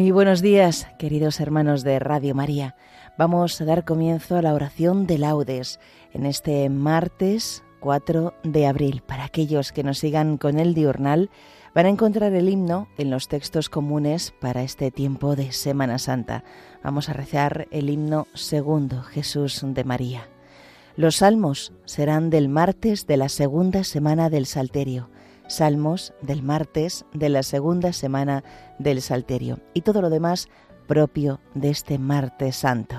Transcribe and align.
Muy 0.00 0.12
buenos 0.12 0.40
días, 0.40 0.86
queridos 0.98 1.40
hermanos 1.40 1.82
de 1.82 1.98
Radio 1.98 2.34
María. 2.34 2.74
Vamos 3.18 3.60
a 3.60 3.66
dar 3.66 3.84
comienzo 3.84 4.34
a 4.34 4.40
la 4.40 4.54
oración 4.54 5.06
de 5.06 5.18
laudes 5.18 5.78
en 6.14 6.24
este 6.24 6.70
martes 6.70 7.62
4 7.80 8.32
de 8.42 8.66
abril. 8.66 9.02
Para 9.06 9.24
aquellos 9.24 9.72
que 9.72 9.82
nos 9.82 9.98
sigan 9.98 10.38
con 10.38 10.58
el 10.58 10.72
diurnal, 10.72 11.28
van 11.74 11.84
a 11.84 11.90
encontrar 11.90 12.32
el 12.32 12.48
himno 12.48 12.88
en 12.96 13.10
los 13.10 13.28
textos 13.28 13.68
comunes 13.68 14.32
para 14.40 14.62
este 14.62 14.90
tiempo 14.90 15.36
de 15.36 15.52
Semana 15.52 15.98
Santa. 15.98 16.44
Vamos 16.82 17.10
a 17.10 17.12
rezar 17.12 17.68
el 17.70 17.90
himno 17.90 18.26
segundo, 18.32 19.02
Jesús 19.02 19.60
de 19.62 19.84
María. 19.84 20.30
Los 20.96 21.16
salmos 21.16 21.74
serán 21.84 22.30
del 22.30 22.48
martes 22.48 23.06
de 23.06 23.18
la 23.18 23.28
segunda 23.28 23.84
semana 23.84 24.30
del 24.30 24.46
Salterio 24.46 25.10
salmos 25.50 26.14
del 26.22 26.42
martes 26.42 27.04
de 27.12 27.28
la 27.28 27.42
segunda 27.42 27.92
semana 27.92 28.44
del 28.78 29.02
Salterio 29.02 29.58
y 29.74 29.82
todo 29.82 30.00
lo 30.00 30.08
demás 30.08 30.48
propio 30.86 31.40
de 31.54 31.70
este 31.70 31.98
martes 31.98 32.56
santo. 32.56 32.96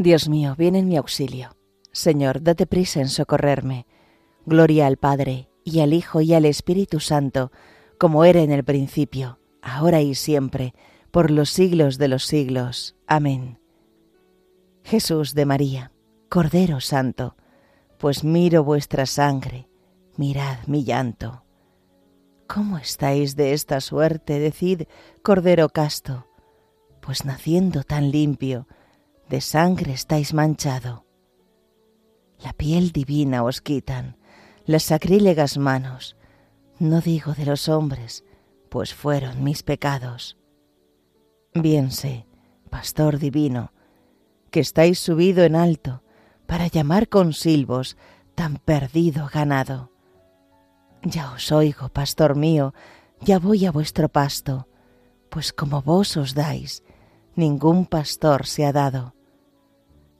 Dios 0.00 0.30
mío, 0.30 0.54
ven 0.56 0.76
en 0.76 0.88
mi 0.88 0.96
auxilio. 0.96 1.50
Señor, 1.92 2.42
date 2.42 2.66
prisa 2.66 3.00
en 3.00 3.10
socorrerme. 3.10 3.86
Gloria 4.46 4.86
al 4.86 4.96
Padre, 4.96 5.50
y 5.62 5.80
al 5.80 5.92
Hijo, 5.92 6.22
y 6.22 6.32
al 6.32 6.46
Espíritu 6.46 7.00
Santo, 7.00 7.52
como 7.98 8.24
era 8.24 8.40
en 8.40 8.50
el 8.50 8.64
principio, 8.64 9.40
ahora 9.60 10.00
y 10.00 10.14
siempre, 10.14 10.72
por 11.10 11.30
los 11.30 11.50
siglos 11.50 11.98
de 11.98 12.08
los 12.08 12.24
siglos. 12.24 12.96
Amén. 13.06 13.60
Jesús 14.84 15.34
de 15.34 15.44
María, 15.44 15.92
Cordero 16.30 16.80
Santo, 16.80 17.36
pues 17.98 18.24
miro 18.24 18.64
vuestra 18.64 19.04
sangre, 19.04 19.68
mirad 20.16 20.66
mi 20.66 20.82
llanto. 20.82 21.44
¿Cómo 22.46 22.78
estáis 22.78 23.36
de 23.36 23.52
esta 23.52 23.82
suerte? 23.82 24.38
Decid, 24.38 24.84
Cordero 25.22 25.68
casto, 25.68 26.26
pues 27.02 27.26
naciendo 27.26 27.82
tan 27.82 28.10
limpio, 28.10 28.66
de 29.30 29.40
sangre 29.40 29.92
estáis 29.92 30.34
manchado. 30.34 31.06
La 32.40 32.52
piel 32.52 32.90
divina 32.90 33.44
os 33.44 33.60
quitan, 33.60 34.16
las 34.66 34.82
sacrílegas 34.82 35.56
manos, 35.56 36.16
no 36.80 37.00
digo 37.00 37.34
de 37.34 37.46
los 37.46 37.68
hombres, 37.68 38.24
pues 38.70 38.92
fueron 38.92 39.44
mis 39.44 39.62
pecados. 39.62 40.36
Bien 41.54 41.92
sé, 41.92 42.26
pastor 42.70 43.20
divino, 43.20 43.72
que 44.50 44.58
estáis 44.58 44.98
subido 44.98 45.44
en 45.44 45.54
alto 45.54 46.02
para 46.46 46.66
llamar 46.66 47.08
con 47.08 47.32
silbos 47.32 47.96
tan 48.34 48.56
perdido 48.56 49.30
ganado. 49.32 49.92
Ya 51.02 51.30
os 51.32 51.52
oigo, 51.52 51.88
pastor 51.88 52.34
mío, 52.34 52.74
ya 53.20 53.38
voy 53.38 53.64
a 53.64 53.70
vuestro 53.70 54.08
pasto, 54.08 54.66
pues 55.28 55.52
como 55.52 55.82
vos 55.82 56.16
os 56.16 56.34
dais, 56.34 56.82
ningún 57.36 57.86
pastor 57.86 58.44
se 58.44 58.66
ha 58.66 58.72
dado. 58.72 59.14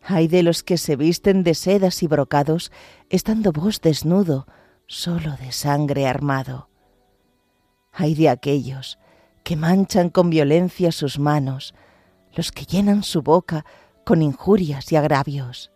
Hay 0.03 0.29
de 0.29 0.43
los 0.43 0.63
que 0.63 0.79
se 0.79 0.97
visten 0.97 1.43
de 1.43 1.55
sedas 1.55 2.03
y 2.03 2.07
brocados, 2.07 2.73
estando 3.11 3.53
vos 3.53 3.81
desnudo, 3.81 4.47
solo 4.87 5.37
de 5.37 5.53
sangre 5.53 6.07
armado. 6.07 6.69
Hay 7.93 8.15
de 8.15 8.29
aquellos 8.29 8.99
que 9.45 9.57
manchan 9.57 10.11
con 10.11 10.31
violencia 10.31 10.93
sus 10.93 11.19
manos, 11.19 11.75
los 12.35 12.53
que 12.53 12.65
llenan 12.65 13.03
su 13.03 13.23
boca 13.23 13.65
con 14.05 14.23
injurias 14.23 14.91
y 14.93 14.97
agravios. 14.97 15.71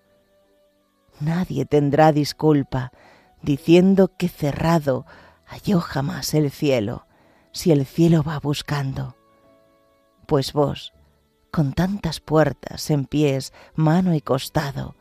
Nadie 1.20 1.64
tendrá 1.66 2.12
disculpa 2.12 2.92
diciendo 3.42 4.12
que 4.16 4.28
cerrado 4.28 5.06
halló 5.44 5.80
jamás 5.80 6.34
el 6.34 6.50
cielo, 6.50 7.06
si 7.52 7.70
el 7.72 7.84
cielo 7.86 8.22
va 8.22 8.41
buscando. 8.41 9.16
Pues 10.26 10.52
vos, 10.52 10.94
con 11.54 11.72
tantas 11.72 12.19
puertas 12.19 12.91
en 12.91 13.04
pies, 13.04 13.53
mano 13.76 14.12
y 14.16 14.20
costado, 14.20 14.97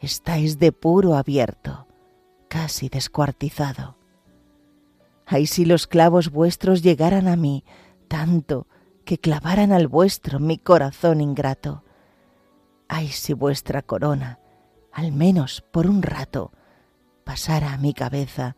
estáis 0.00 0.58
de 0.58 0.72
puro 0.72 1.14
abierto, 1.14 1.86
casi 2.48 2.88
descuartizado. 2.88 3.96
Ay, 5.26 5.46
si 5.46 5.64
los 5.64 5.86
clavos 5.86 6.32
vuestros 6.32 6.82
llegaran 6.82 7.28
a 7.28 7.36
mí, 7.36 7.62
tanto 8.08 8.66
que 9.04 9.18
clavaran 9.18 9.70
al 9.70 9.86
vuestro 9.86 10.40
mi 10.40 10.58
corazón 10.58 11.20
ingrato. 11.20 11.84
Ay, 12.88 13.06
si 13.06 13.32
vuestra 13.32 13.80
corona, 13.80 14.40
al 14.90 15.12
menos 15.12 15.60
por 15.70 15.86
un 15.86 16.02
rato, 16.02 16.50
pasara 17.22 17.72
a 17.72 17.78
mi 17.78 17.94
cabeza 17.94 18.56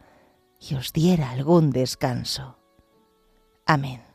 y 0.59 0.77
os 0.77 0.95
diera 0.95 1.29
algún 1.29 1.73
descanso. 1.73 2.57
Amén. 3.67 4.08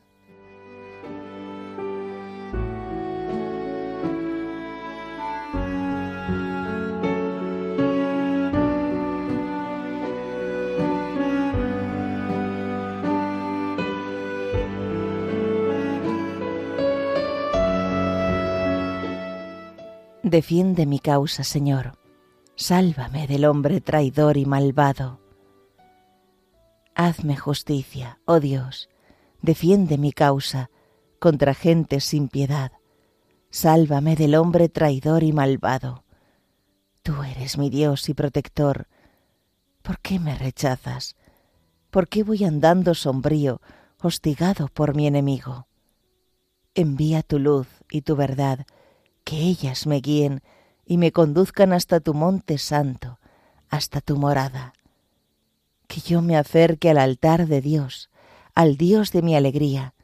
Defiende 20.24 20.86
mi 20.86 21.00
causa, 21.00 21.44
Señor. 21.44 21.98
Sálvame 22.54 23.26
del 23.26 23.44
hombre 23.44 23.82
traidor 23.82 24.38
y 24.38 24.46
malvado. 24.46 25.20
Hazme 26.94 27.36
justicia, 27.36 28.20
oh 28.24 28.40
Dios. 28.40 28.88
Defiende 29.42 29.98
mi 29.98 30.12
causa 30.12 30.70
contra 31.18 31.52
gente 31.52 32.00
sin 32.00 32.28
piedad. 32.28 32.72
Sálvame 33.50 34.16
del 34.16 34.34
hombre 34.34 34.70
traidor 34.70 35.24
y 35.24 35.34
malvado. 35.34 36.04
Tú 37.02 37.22
eres 37.22 37.58
mi 37.58 37.68
Dios 37.68 38.08
y 38.08 38.14
protector. 38.14 38.88
¿Por 39.82 39.98
qué 39.98 40.18
me 40.18 40.38
rechazas? 40.38 41.16
¿Por 41.90 42.08
qué 42.08 42.22
voy 42.22 42.44
andando 42.44 42.94
sombrío, 42.94 43.60
hostigado 44.00 44.68
por 44.68 44.96
mi 44.96 45.06
enemigo? 45.06 45.68
Envía 46.74 47.22
tu 47.22 47.38
luz 47.38 47.68
y 47.90 48.00
tu 48.00 48.16
verdad 48.16 48.64
que 49.24 49.36
ellas 49.36 49.86
me 49.86 50.00
guíen 50.00 50.42
y 50.86 50.98
me 50.98 51.12
conduzcan 51.12 51.72
hasta 51.72 52.00
tu 52.00 52.14
monte 52.14 52.58
santo, 52.58 53.18
hasta 53.70 54.00
tu 54.00 54.16
morada. 54.16 54.74
Que 55.88 56.00
yo 56.00 56.22
me 56.22 56.36
acerque 56.36 56.90
al 56.90 56.98
altar 56.98 57.46
de 57.46 57.60
Dios, 57.60 58.10
al 58.54 58.76
Dios 58.76 59.12
de 59.12 59.22
mi 59.22 59.34
alegría, 59.34 59.94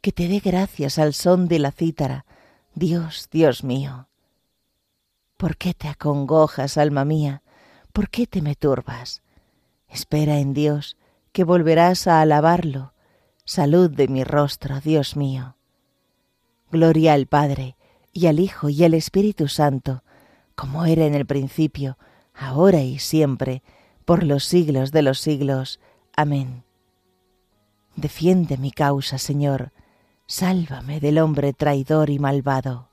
que 0.00 0.12
te 0.12 0.28
dé 0.28 0.40
gracias 0.40 0.98
al 0.98 1.14
son 1.14 1.48
de 1.48 1.58
la 1.58 1.72
cítara, 1.72 2.26
Dios, 2.74 3.28
Dios 3.30 3.64
mío. 3.64 4.08
¿Por 5.36 5.56
qué 5.56 5.74
te 5.74 5.88
acongojas, 5.88 6.76
alma 6.76 7.04
mía? 7.04 7.42
¿Por 7.92 8.10
qué 8.10 8.26
te 8.26 8.42
me 8.42 8.54
turbas? 8.54 9.22
Espera 9.88 10.38
en 10.38 10.54
Dios, 10.54 10.96
que 11.32 11.44
volverás 11.44 12.06
a 12.06 12.20
alabarlo. 12.20 12.92
Salud 13.44 13.90
de 13.90 14.08
mi 14.08 14.24
rostro, 14.24 14.80
Dios 14.80 15.16
mío. 15.16 15.56
Gloria 16.70 17.14
al 17.14 17.26
Padre, 17.26 17.76
y 18.16 18.28
al 18.28 18.40
Hijo 18.40 18.70
y 18.70 18.82
al 18.82 18.94
Espíritu 18.94 19.46
Santo, 19.46 20.02
como 20.54 20.86
era 20.86 21.04
en 21.04 21.14
el 21.14 21.26
principio, 21.26 21.98
ahora 22.34 22.80
y 22.80 22.98
siempre, 22.98 23.62
por 24.06 24.22
los 24.22 24.44
siglos 24.44 24.90
de 24.90 25.02
los 25.02 25.20
siglos. 25.20 25.80
Amén. 26.16 26.64
Defiende 27.94 28.56
mi 28.56 28.70
causa, 28.70 29.18
Señor, 29.18 29.70
sálvame 30.26 30.98
del 30.98 31.18
hombre 31.18 31.52
traidor 31.52 32.08
y 32.08 32.18
malvado. 32.18 32.88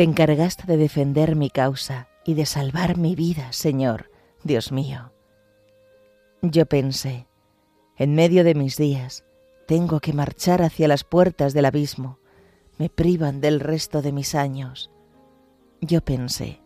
Te 0.00 0.04
encargaste 0.04 0.64
de 0.66 0.78
defender 0.78 1.36
mi 1.36 1.50
causa 1.50 2.08
y 2.24 2.32
de 2.32 2.46
salvar 2.46 2.96
mi 2.96 3.14
vida, 3.14 3.52
Señor, 3.52 4.10
Dios 4.42 4.72
mío. 4.72 5.12
Yo 6.40 6.64
pensé, 6.64 7.26
En 7.98 8.14
medio 8.14 8.42
de 8.42 8.54
mis 8.54 8.78
días 8.78 9.26
tengo 9.66 10.00
que 10.00 10.14
marchar 10.14 10.62
hacia 10.62 10.88
las 10.88 11.04
puertas 11.04 11.52
del 11.52 11.66
abismo, 11.66 12.18
me 12.78 12.88
privan 12.88 13.42
del 13.42 13.60
resto 13.60 14.00
de 14.00 14.12
mis 14.12 14.34
años. 14.34 14.90
Yo 15.82 16.00
pensé, 16.00 16.62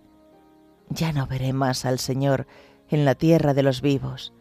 ya 0.88 1.12
no 1.12 1.26
veré 1.26 1.52
más 1.52 1.86
al 1.86 1.98
Señor 1.98 2.46
en 2.88 3.04
la 3.04 3.16
tierra 3.16 3.52
de 3.52 3.64
los 3.64 3.82
vivos, 3.82 4.32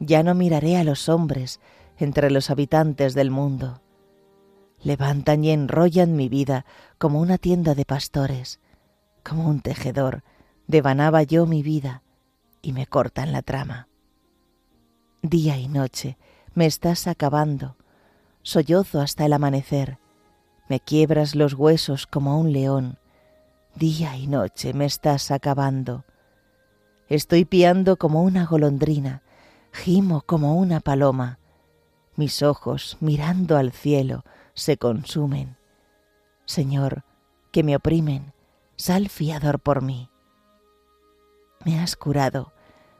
ya 0.00 0.24
no 0.24 0.34
miraré 0.34 0.76
a 0.76 0.82
los 0.82 1.08
hombres 1.08 1.60
entre 1.98 2.32
los 2.32 2.50
habitantes 2.50 3.14
del 3.14 3.30
mundo. 3.30 3.83
Levantan 4.84 5.42
y 5.44 5.50
enrollan 5.50 6.14
mi 6.14 6.28
vida 6.28 6.66
como 6.98 7.20
una 7.20 7.38
tienda 7.38 7.74
de 7.74 7.86
pastores, 7.86 8.60
como 9.24 9.48
un 9.48 9.60
tejedor, 9.60 10.22
devanaba 10.66 11.22
yo 11.22 11.46
mi 11.46 11.62
vida 11.62 12.02
y 12.60 12.72
me 12.74 12.86
cortan 12.86 13.32
la 13.32 13.40
trama. 13.40 13.88
Día 15.22 15.56
y 15.56 15.68
noche 15.68 16.18
me 16.52 16.66
estás 16.66 17.06
acabando, 17.06 17.76
sollozo 18.42 19.00
hasta 19.00 19.24
el 19.24 19.32
amanecer, 19.32 19.98
me 20.68 20.80
quiebras 20.80 21.34
los 21.34 21.54
huesos 21.54 22.06
como 22.06 22.38
un 22.38 22.52
león, 22.52 22.98
día 23.74 24.16
y 24.18 24.26
noche 24.26 24.74
me 24.74 24.84
estás 24.84 25.30
acabando. 25.30 26.04
Estoy 27.08 27.46
piando 27.46 27.96
como 27.96 28.22
una 28.22 28.44
golondrina, 28.44 29.22
gimo 29.72 30.20
como 30.20 30.56
una 30.58 30.80
paloma, 30.80 31.38
mis 32.16 32.42
ojos, 32.42 32.98
mirando 33.00 33.56
al 33.56 33.72
cielo, 33.72 34.24
se 34.54 34.76
consumen. 34.76 35.56
Señor, 36.46 37.04
que 37.52 37.62
me 37.62 37.76
oprimen, 37.76 38.32
sal 38.76 39.08
fiador 39.08 39.60
por 39.60 39.82
mí. 39.82 40.10
Me 41.64 41.80
has 41.80 41.96
curado, 41.96 42.52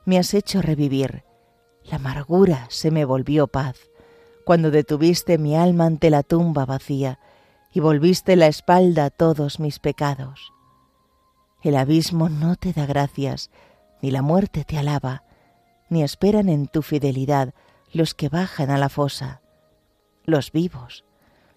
me 0.04 0.18
has 0.18 0.34
hecho 0.34 0.62
revivir, 0.62 1.24
la 1.84 1.96
amargura 1.96 2.66
se 2.70 2.90
me 2.90 3.04
volvió 3.04 3.46
paz, 3.46 3.76
cuando 4.44 4.70
detuviste 4.70 5.38
mi 5.38 5.56
alma 5.56 5.86
ante 5.86 6.10
la 6.10 6.22
tumba 6.22 6.64
vacía 6.64 7.18
y 7.72 7.80
volviste 7.80 8.36
la 8.36 8.46
espalda 8.46 9.06
a 9.06 9.10
todos 9.10 9.60
mis 9.60 9.78
pecados. 9.78 10.52
El 11.62 11.76
abismo 11.76 12.28
no 12.28 12.56
te 12.56 12.72
da 12.72 12.86
gracias, 12.86 13.50
ni 14.00 14.10
la 14.10 14.22
muerte 14.22 14.64
te 14.64 14.78
alaba, 14.78 15.24
ni 15.88 16.02
esperan 16.02 16.48
en 16.48 16.68
tu 16.68 16.82
fidelidad 16.82 17.54
los 17.92 18.14
que 18.14 18.28
bajan 18.28 18.70
a 18.70 18.78
la 18.78 18.88
fosa. 18.88 19.40
Los 20.24 20.52
vivos, 20.52 21.04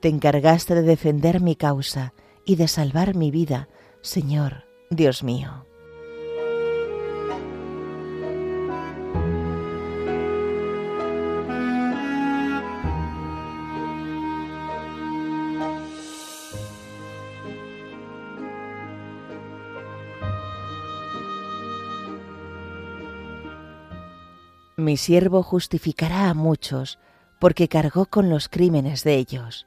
Te 0.00 0.08
encargaste 0.08 0.74
de 0.74 0.82
defender 0.82 1.42
mi 1.42 1.56
causa 1.56 2.14
y 2.46 2.56
de 2.56 2.68
salvar 2.68 3.14
mi 3.14 3.30
vida, 3.30 3.68
Señor, 4.00 4.64
Dios 4.88 5.22
mío. 5.22 5.66
Mi 24.78 24.96
siervo 24.96 25.42
justificará 25.42 26.30
a 26.30 26.34
muchos, 26.34 26.98
porque 27.38 27.68
cargó 27.68 28.06
con 28.06 28.30
los 28.30 28.48
crímenes 28.48 29.04
de 29.04 29.16
ellos. 29.16 29.66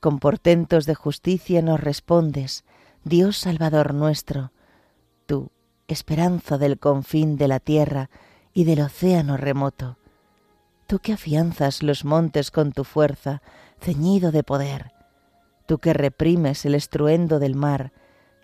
Con 0.00 0.20
portentos 0.20 0.86
de 0.86 0.94
justicia 0.94 1.60
nos 1.60 1.80
respondes, 1.80 2.64
Dios 3.02 3.36
Salvador 3.36 3.94
nuestro, 3.94 4.52
tú, 5.26 5.50
esperanza 5.88 6.56
del 6.56 6.78
confín 6.78 7.36
de 7.36 7.48
la 7.48 7.58
tierra 7.58 8.10
y 8.52 8.64
del 8.64 8.80
océano 8.80 9.36
remoto, 9.36 9.98
tú 10.86 11.00
que 11.00 11.12
afianzas 11.12 11.82
los 11.82 12.04
montes 12.04 12.50
con 12.50 12.72
tu 12.72 12.84
fuerza, 12.84 13.42
ceñido 13.80 14.30
de 14.30 14.44
poder, 14.44 14.92
tú 15.66 15.78
que 15.78 15.92
reprimes 15.92 16.64
el 16.64 16.74
estruendo 16.74 17.40
del 17.40 17.56
mar, 17.56 17.92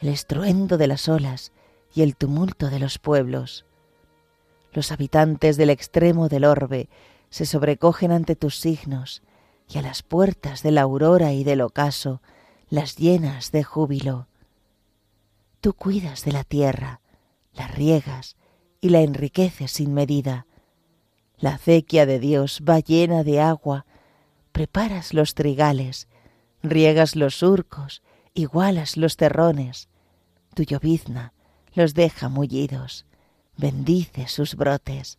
el 0.01 0.09
estruendo 0.09 0.77
de 0.77 0.89
las 0.89 1.09
olas 1.09 1.53
y 1.95 2.03
el 2.03 2.17
tumulto 2.17 2.69
de 2.69 2.81
los 2.81 2.99
pueblos. 2.99 3.65
Los 4.73 4.91
habitantes 4.91 5.57
del 5.57 5.71
extremo 5.71 6.29
del 6.29 6.45
orbe 6.45 6.89
se 7.31 7.47
sobrecogen 7.47 8.11
ante 8.11 8.35
tus 8.35 8.59
signos, 8.59 9.23
y 9.69 9.79
a 9.79 9.83
las 9.83 10.03
puertas 10.03 10.63
de 10.63 10.71
la 10.71 10.83
aurora 10.83 11.33
y 11.33 11.45
del 11.45 11.61
ocaso 11.61 12.21
las 12.69 12.97
llenas 12.97 13.53
de 13.53 13.63
júbilo. 13.63 14.29
Tú 15.61 15.75
cuidas 15.75 16.25
de 16.25 16.33
la 16.33 16.45
tierra, 16.45 17.01
la 17.53 17.69
riegas 17.69 18.37
y 18.81 18.91
la 18.91 19.01
enriqueces 19.01 19.71
sin 19.73 19.95
medida. 19.95 20.47
La 21.39 21.55
acequia 21.55 22.07
de 22.07 22.19
Dios 22.19 22.63
va 22.69 22.81
llena 22.81 23.25
de 23.25 23.41
agua, 23.41 23.87
preparas 24.53 25.15
los 25.15 25.35
trigales, 25.35 26.09
riegas 26.63 27.17
los 27.17 27.37
surcos, 27.37 28.03
igualas 28.35 28.97
los 28.97 29.17
terrones. 29.17 29.89
Tu 30.55 30.65
llovizna 30.65 31.33
los 31.75 31.95
deja 31.95 32.29
mullidos 32.29 33.07
bendice 33.57 34.29
sus 34.29 34.57
brotes, 34.57 35.19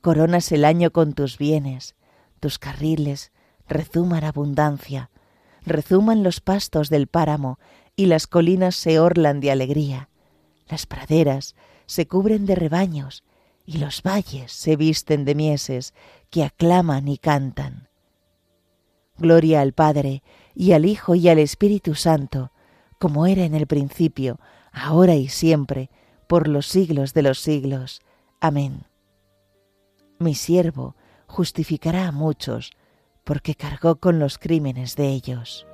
coronas 0.00 0.50
el 0.52 0.64
año 0.64 0.90
con 0.90 1.12
tus 1.12 1.38
bienes, 1.38 1.94
tus 2.40 2.58
carriles 2.58 3.32
rezuman 3.68 4.24
abundancia, 4.24 5.10
rezuman 5.64 6.22
los 6.22 6.40
pastos 6.40 6.90
del 6.90 7.06
páramo 7.06 7.58
y 7.96 8.06
las 8.06 8.26
colinas 8.26 8.76
se 8.76 9.00
orlan 9.00 9.40
de 9.40 9.50
alegría, 9.50 10.08
las 10.68 10.86
praderas 10.86 11.54
se 11.86 12.06
cubren 12.06 12.46
de 12.46 12.54
rebaños 12.54 13.24
y 13.64 13.78
los 13.78 14.02
valles 14.02 14.52
se 14.52 14.76
visten 14.76 15.24
de 15.24 15.34
mieses 15.34 15.94
que 16.30 16.44
aclaman 16.44 17.08
y 17.08 17.18
cantan. 17.18 17.88
Gloria 19.18 19.60
al 19.60 19.72
Padre 19.72 20.22
y 20.54 20.72
al 20.72 20.84
Hijo 20.84 21.14
y 21.14 21.28
al 21.28 21.38
Espíritu 21.38 21.94
Santo, 21.94 22.52
como 22.98 23.26
era 23.26 23.44
en 23.44 23.54
el 23.54 23.66
principio, 23.66 24.38
ahora 24.72 25.14
y 25.14 25.28
siempre, 25.28 25.90
por 26.26 26.48
los 26.48 26.66
siglos 26.66 27.14
de 27.14 27.22
los 27.22 27.40
siglos. 27.40 28.02
Amén. 28.40 28.84
Mi 30.18 30.34
siervo 30.34 30.96
justificará 31.26 32.08
a 32.08 32.12
muchos, 32.12 32.72
porque 33.26 33.56
cargó 33.56 33.96
con 33.96 34.20
los 34.20 34.38
crímenes 34.38 34.94
de 34.94 35.08
ellos. 35.08 35.66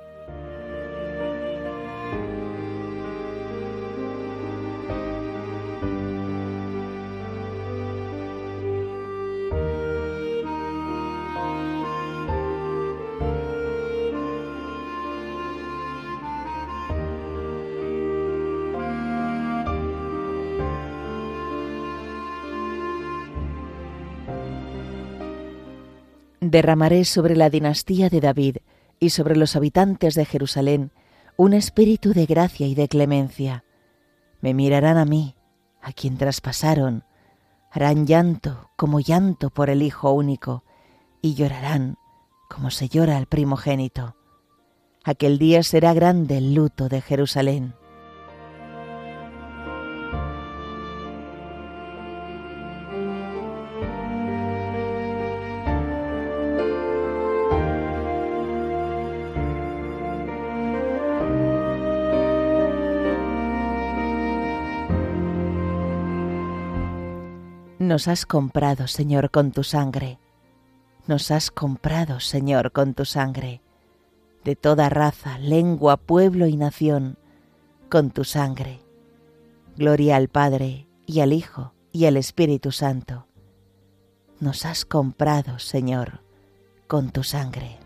Derramaré 26.53 27.03
sobre 27.03 27.35
la 27.35 27.49
dinastía 27.49 28.09
de 28.09 28.21
David 28.21 28.57
y 28.99 29.09
sobre 29.09 29.35
los 29.35 29.55
habitantes 29.55 30.13
de 30.13 30.23
Jerusalén 30.23 30.91
un 31.35 31.53
espíritu 31.53 32.13
de 32.13 32.27
gracia 32.27 32.67
y 32.67 32.75
de 32.75 32.87
clemencia. 32.87 33.63
Me 34.39 34.53
mirarán 34.53 34.97
a 34.97 35.03
mí, 35.03 35.35
a 35.81 35.91
quien 35.93 36.15
traspasaron, 36.17 37.05
harán 37.71 38.05
llanto 38.05 38.69
como 38.75 38.99
llanto 38.99 39.49
por 39.49 39.71
el 39.71 39.81
Hijo 39.81 40.11
único, 40.11 40.63
y 41.23 41.33
llorarán 41.33 41.97
como 42.49 42.69
se 42.69 42.87
llora 42.87 43.17
al 43.17 43.25
primogénito. 43.25 44.15
Aquel 45.03 45.39
día 45.39 45.63
será 45.63 45.95
grande 45.95 46.37
el 46.37 46.53
luto 46.53 46.87
de 46.87 47.01
Jerusalén. 47.01 47.73
Nos 67.93 68.07
has 68.07 68.25
comprado, 68.25 68.87
Señor, 68.87 69.29
con 69.29 69.51
tu 69.51 69.63
sangre. 69.63 70.17
Nos 71.05 71.29
has 71.29 71.51
comprado, 71.51 72.19
Señor, 72.19 72.71
con 72.71 72.95
tu 72.95 73.05
sangre. 73.05 73.61
De 74.43 74.55
toda 74.55 74.89
raza, 74.89 75.37
lengua, 75.37 75.97
pueblo 75.97 76.47
y 76.47 76.57
nación, 76.57 77.19
con 77.91 78.09
tu 78.09 78.23
sangre. 78.23 78.79
Gloria 79.77 80.15
al 80.15 80.27
Padre, 80.27 80.87
y 81.05 81.19
al 81.19 81.33
Hijo, 81.33 81.75
y 81.91 82.05
al 82.05 82.17
Espíritu 82.17 82.71
Santo. 82.71 83.27
Nos 84.39 84.65
has 84.65 84.85
comprado, 84.85 85.59
Señor, 85.59 86.21
con 86.87 87.11
tu 87.11 87.21
sangre. 87.21 87.77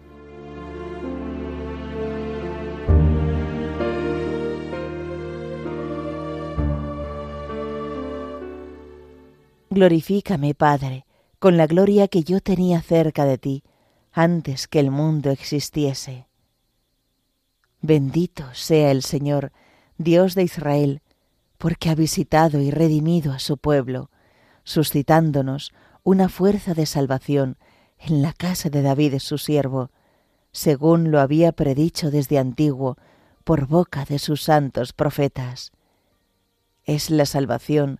Glorifícame, 9.77 10.55
Padre, 10.55 11.05
con 11.38 11.55
la 11.55 11.67
gloria 11.67 12.07
que 12.07 12.24
yo 12.24 12.41
tenía 12.41 12.81
cerca 12.81 13.25
de 13.25 13.38
ti 13.38 13.63
antes 14.12 14.67
que 14.67 14.79
el 14.79 14.89
mundo 14.89 15.29
existiese. 15.29 16.25
Bendito 17.84 18.51
sea 18.53 18.89
el 18.89 19.03
Señor, 19.03 19.51
Dios 20.00 20.34
de 20.34 20.41
Israel, 20.41 21.03
porque 21.60 21.91
ha 21.91 21.93
visitado 21.93 22.60
y 22.60 22.72
redimido 22.72 23.31
a 23.31 23.38
su 23.38 23.60
pueblo, 23.60 24.10
suscitándonos 24.63 25.72
una 26.01 26.27
fuerza 26.27 26.74
de 26.74 26.88
salvación 26.88 27.60
en 28.00 28.24
la 28.24 28.34
casa 28.34 28.72
de 28.72 28.81
David 28.81 29.19
su 29.19 29.38
siervo, 29.38 29.91
según 30.51 31.12
lo 31.12 31.19
había 31.19 31.51
predicho 31.51 32.10
desde 32.10 32.39
antiguo 32.39 32.98
por 33.43 33.67
boca 33.67 34.05
de 34.05 34.17
sus 34.17 34.41
santos 34.41 34.91
profetas. 34.91 35.72
Es 36.84 37.12
la 37.12 37.27
salvación 37.27 38.00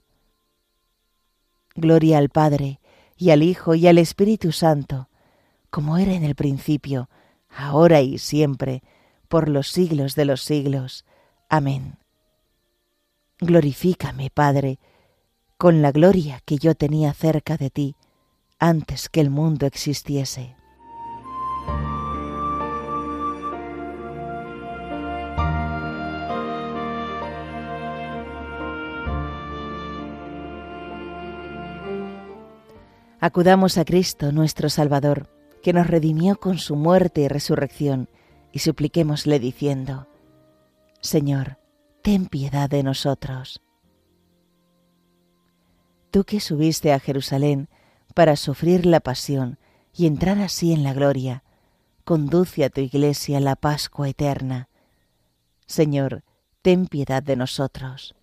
Gloria 1.75 2.17
al 2.17 2.29
Padre, 2.29 2.79
y 3.17 3.29
al 3.29 3.43
Hijo, 3.43 3.75
y 3.75 3.87
al 3.87 3.97
Espíritu 3.97 4.51
Santo, 4.51 5.09
como 5.69 5.97
era 5.97 6.13
en 6.13 6.23
el 6.23 6.35
principio, 6.35 7.09
ahora 7.49 8.01
y 8.01 8.17
siempre, 8.17 8.83
por 9.27 9.47
los 9.47 9.69
siglos 9.69 10.15
de 10.15 10.25
los 10.25 10.41
siglos. 10.41 11.05
Amén. 11.49 11.97
Glorifícame, 13.39 14.29
Padre, 14.29 14.79
con 15.57 15.81
la 15.81 15.91
gloria 15.91 16.41
que 16.45 16.57
yo 16.57 16.75
tenía 16.75 17.13
cerca 17.13 17.57
de 17.57 17.69
ti, 17.69 17.95
antes 18.59 19.09
que 19.09 19.21
el 19.21 19.29
mundo 19.29 19.65
existiese. 19.65 20.55
Acudamos 33.23 33.77
a 33.77 33.85
Cristo, 33.85 34.31
nuestro 34.31 34.67
Salvador, 34.67 35.29
que 35.61 35.73
nos 35.73 35.85
redimió 35.85 36.39
con 36.39 36.57
su 36.57 36.75
muerte 36.75 37.21
y 37.21 37.27
resurrección, 37.27 38.09
y 38.51 38.59
supliquémosle 38.59 39.37
diciendo, 39.37 40.07
Señor, 41.01 41.59
ten 42.01 42.25
piedad 42.25 42.67
de 42.67 42.81
nosotros. 42.81 43.61
Tú 46.09 46.23
que 46.23 46.39
subiste 46.39 46.93
a 46.93 46.99
Jerusalén 46.99 47.69
para 48.15 48.35
sufrir 48.35 48.87
la 48.87 49.01
pasión 49.01 49.59
y 49.95 50.07
entrar 50.07 50.39
así 50.39 50.73
en 50.73 50.81
la 50.81 50.95
gloria, 50.95 51.43
conduce 52.03 52.65
a 52.65 52.71
tu 52.71 52.81
iglesia 52.81 53.39
la 53.39 53.55
Pascua 53.55 54.09
eterna. 54.09 54.67
Señor, 55.67 56.23
ten 56.63 56.87
piedad 56.87 57.21
de 57.21 57.35
nosotros. 57.35 58.15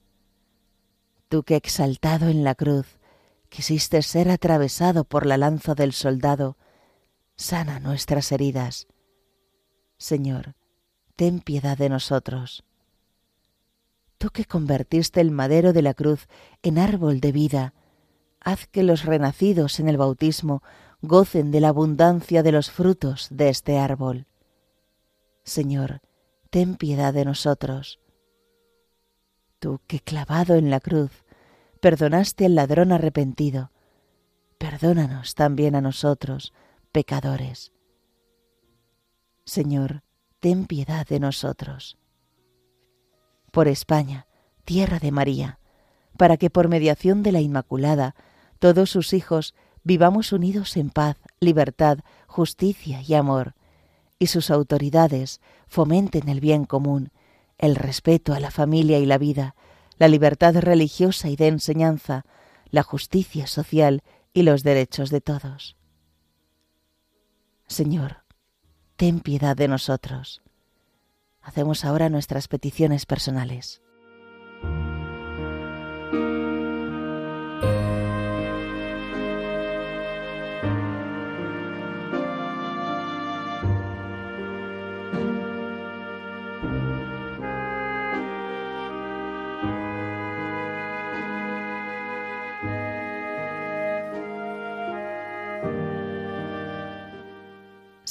Tú 1.28 1.44
que 1.44 1.54
exaltado 1.54 2.28
en 2.28 2.42
la 2.42 2.56
cruz 2.56 2.97
quisiste 3.48 4.02
ser 4.02 4.30
atravesado 4.30 5.04
por 5.04 5.26
la 5.26 5.36
lanza 5.36 5.74
del 5.74 5.92
soldado, 5.92 6.56
sana 7.36 7.80
nuestras 7.80 8.32
heridas. 8.32 8.86
Señor, 9.96 10.54
ten 11.16 11.40
piedad 11.40 11.76
de 11.76 11.88
nosotros. 11.88 12.64
Tú 14.18 14.30
que 14.30 14.44
convertiste 14.44 15.20
el 15.20 15.30
madero 15.30 15.72
de 15.72 15.82
la 15.82 15.94
cruz 15.94 16.28
en 16.62 16.78
árbol 16.78 17.20
de 17.20 17.32
vida, 17.32 17.74
haz 18.40 18.66
que 18.66 18.82
los 18.82 19.04
renacidos 19.04 19.80
en 19.80 19.88
el 19.88 19.96
bautismo 19.96 20.62
gocen 21.02 21.50
de 21.50 21.60
la 21.60 21.68
abundancia 21.68 22.42
de 22.42 22.52
los 22.52 22.70
frutos 22.70 23.28
de 23.30 23.48
este 23.48 23.78
árbol. 23.78 24.26
Señor, 25.44 26.00
ten 26.50 26.76
piedad 26.76 27.14
de 27.14 27.24
nosotros. 27.24 28.00
Tú 29.58 29.80
que 29.86 30.00
clavado 30.00 30.54
en 30.56 30.70
la 30.70 30.80
cruz 30.80 31.24
perdonaste 31.78 32.46
al 32.46 32.54
ladrón 32.54 32.92
arrepentido, 32.92 33.70
perdónanos 34.58 35.34
también 35.34 35.74
a 35.74 35.80
nosotros, 35.80 36.52
pecadores. 36.92 37.72
Señor, 39.44 40.02
ten 40.40 40.66
piedad 40.66 41.06
de 41.06 41.20
nosotros. 41.20 41.96
Por 43.50 43.68
España, 43.68 44.26
tierra 44.64 44.98
de 44.98 45.10
María, 45.10 45.58
para 46.16 46.36
que 46.36 46.50
por 46.50 46.68
mediación 46.68 47.22
de 47.22 47.32
la 47.32 47.40
Inmaculada 47.40 48.14
todos 48.58 48.90
sus 48.90 49.12
hijos 49.12 49.54
vivamos 49.84 50.32
unidos 50.32 50.76
en 50.76 50.90
paz, 50.90 51.16
libertad, 51.40 52.00
justicia 52.26 53.00
y 53.00 53.14
amor, 53.14 53.54
y 54.18 54.26
sus 54.26 54.50
autoridades 54.50 55.40
fomenten 55.68 56.28
el 56.28 56.40
bien 56.40 56.64
común, 56.64 57.10
el 57.56 57.76
respeto 57.76 58.34
a 58.34 58.40
la 58.40 58.50
familia 58.50 58.98
y 58.98 59.06
la 59.06 59.16
vida, 59.16 59.54
la 59.98 60.08
libertad 60.08 60.54
religiosa 60.56 61.28
y 61.28 61.36
de 61.36 61.48
enseñanza, 61.48 62.24
la 62.70 62.82
justicia 62.82 63.46
social 63.46 64.02
y 64.32 64.42
los 64.42 64.62
derechos 64.62 65.10
de 65.10 65.20
todos. 65.20 65.76
Señor, 67.66 68.24
ten 68.96 69.20
piedad 69.20 69.56
de 69.56 69.68
nosotros. 69.68 70.42
Hacemos 71.40 71.84
ahora 71.84 72.08
nuestras 72.08 72.48
peticiones 72.48 73.06
personales. 73.06 73.82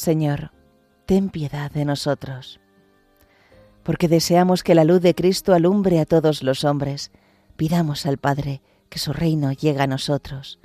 Señor, 0.07 0.51
ten 1.05 1.27
piedad 1.27 1.69
de 1.69 1.83
nosotros. 1.83 2.61
Porque 3.83 4.07
deseamos 4.07 4.63
que 4.63 4.73
la 4.73 4.85
luz 4.85 5.01
de 5.01 5.13
Cristo 5.13 5.53
alumbre 5.53 5.99
a 5.99 6.05
todos 6.05 6.43
los 6.43 6.63
hombres, 6.63 7.11
pidamos 7.57 8.05
al 8.05 8.17
Padre 8.17 8.61
que 8.87 8.99
su 8.99 9.11
reino 9.11 9.51
llegue 9.51 9.81
a 9.81 9.85
nosotros. 9.85 10.61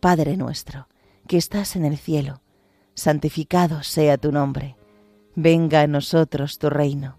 Padre 0.00 0.36
nuestro, 0.36 0.88
que 1.28 1.36
estás 1.36 1.76
en 1.76 1.84
el 1.84 1.98
cielo, 1.98 2.40
santificado 2.94 3.84
sea 3.84 4.18
tu 4.18 4.32
nombre. 4.32 4.76
Venga 5.36 5.82
a 5.82 5.86
nosotros 5.86 6.58
tu 6.58 6.68
reino. 6.68 7.16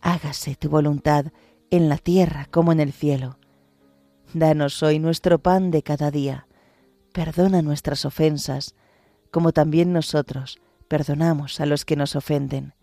Hágase 0.00 0.54
tu 0.54 0.68
voluntad 0.68 1.32
en 1.68 1.88
la 1.88 1.98
tierra 1.98 2.46
como 2.48 2.70
en 2.70 2.78
el 2.78 2.92
cielo. 2.92 3.40
Danos 4.34 4.84
hoy 4.84 5.00
nuestro 5.00 5.40
pan 5.40 5.72
de 5.72 5.82
cada 5.82 6.12
día. 6.12 6.46
Perdona 7.12 7.60
nuestras 7.60 8.04
ofensas, 8.04 8.76
como 9.32 9.50
también 9.50 9.92
nosotros 9.92 10.60
perdonamos 10.88 11.60
a 11.60 11.66
los 11.66 11.84
que 11.84 11.96
nos 11.96 12.16
ofenden. 12.16 12.74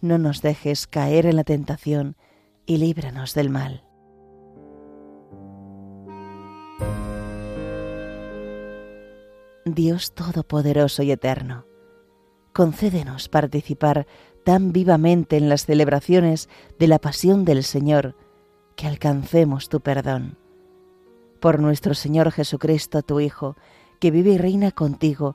No 0.00 0.18
nos 0.18 0.42
dejes 0.42 0.86
caer 0.86 1.26
en 1.26 1.36
la 1.36 1.44
tentación 1.44 2.16
y 2.66 2.78
líbranos 2.78 3.34
del 3.34 3.50
mal. 3.50 3.82
Dios 9.64 10.14
Todopoderoso 10.14 11.02
y 11.02 11.10
Eterno, 11.10 11.66
concédenos 12.52 13.28
participar 13.28 14.06
tan 14.44 14.72
vivamente 14.72 15.36
en 15.36 15.48
las 15.48 15.66
celebraciones 15.66 16.48
de 16.78 16.86
la 16.86 17.00
pasión 17.00 17.44
del 17.44 17.64
Señor, 17.64 18.14
que 18.76 18.86
alcancemos 18.86 19.68
tu 19.68 19.80
perdón. 19.80 20.38
Por 21.40 21.58
nuestro 21.58 21.94
Señor 21.94 22.30
Jesucristo, 22.30 23.02
tu 23.02 23.18
Hijo, 23.18 23.56
que 23.98 24.12
vive 24.12 24.30
y 24.30 24.38
reina 24.38 24.70
contigo 24.70 25.34